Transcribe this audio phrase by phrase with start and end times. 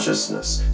[0.00, 0.69] consciousness.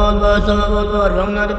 [0.00, 1.50] Pure consciousness.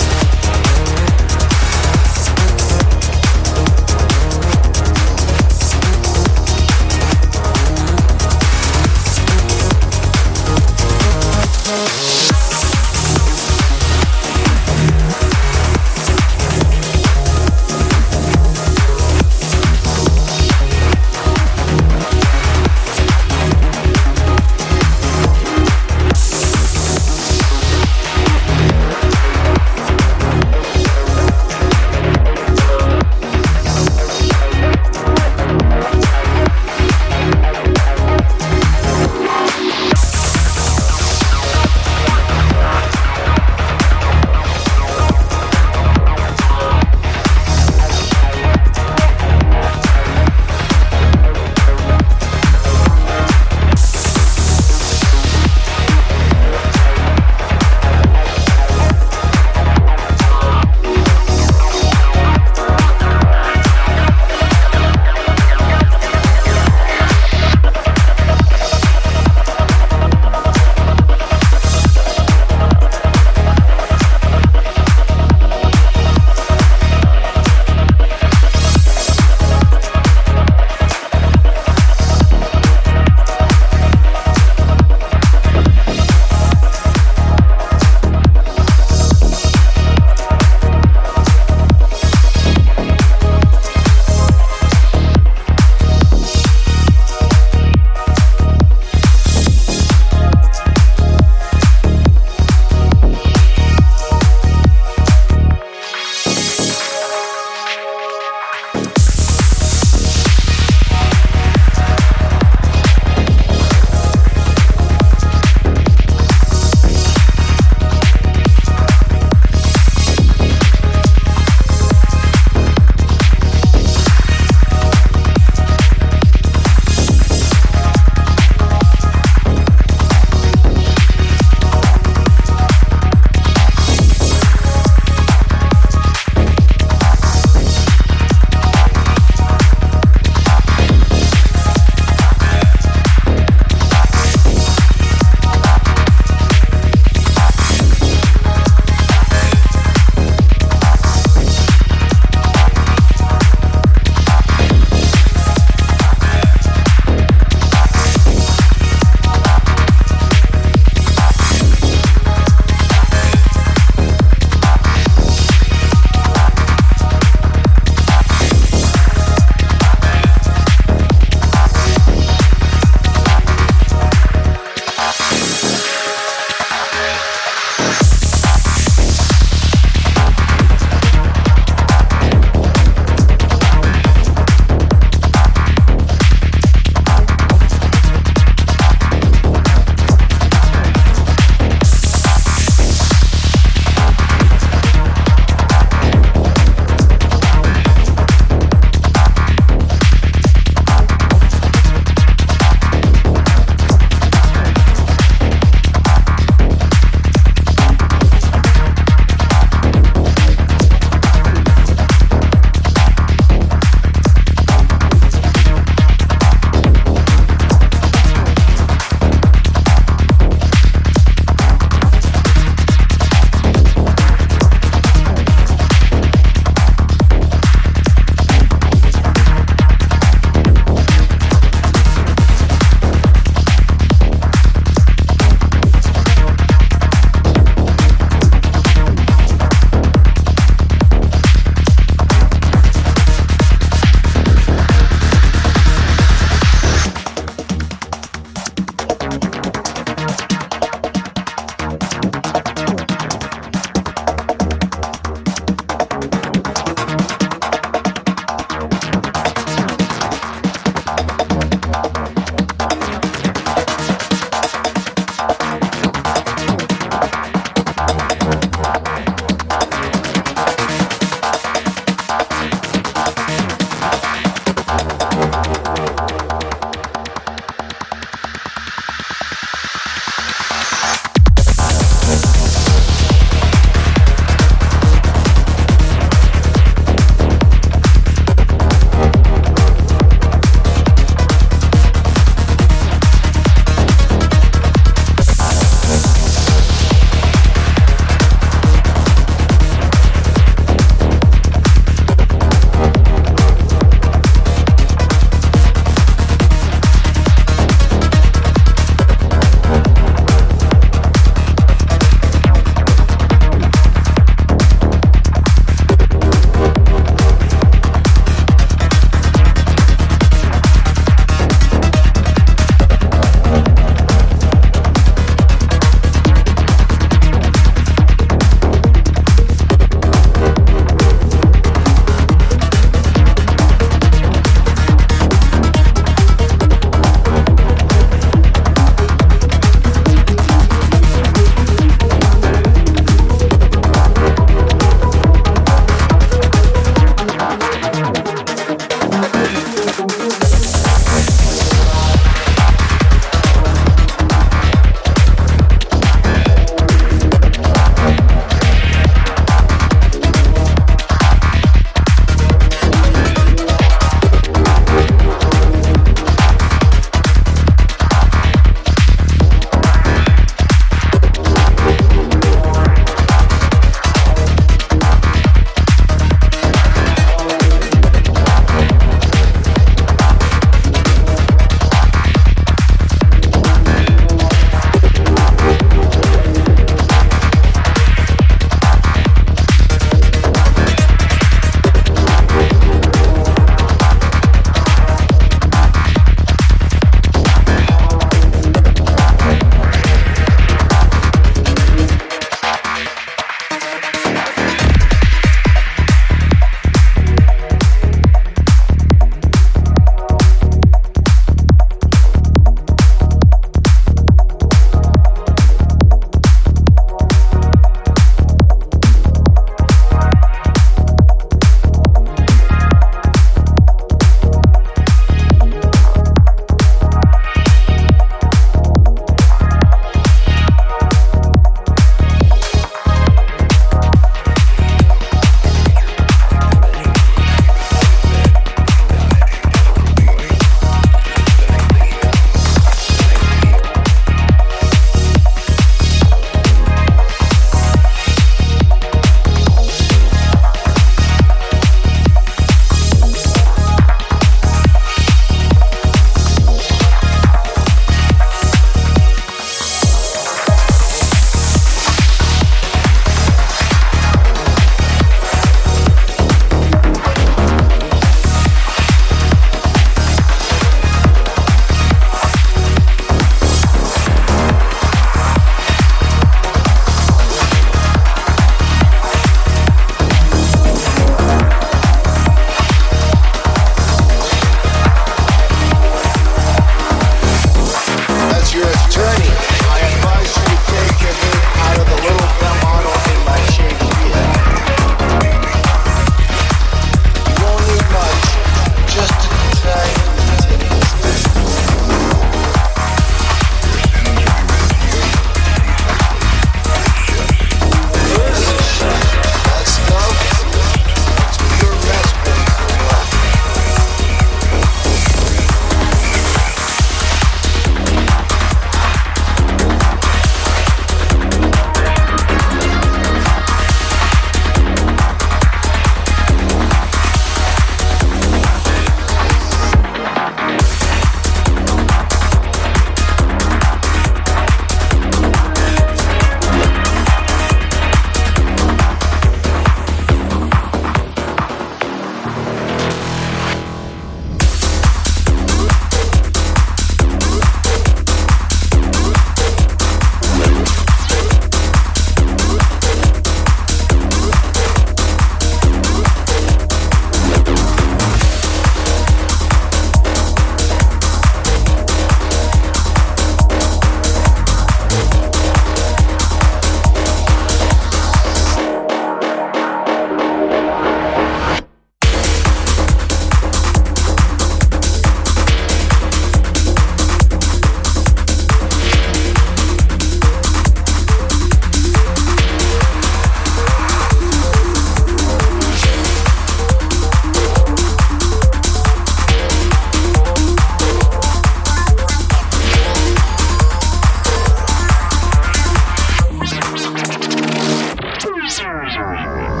[599.41, 600.00] treasure.